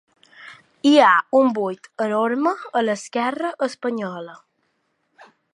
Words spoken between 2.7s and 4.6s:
a l’esquerra espanyola.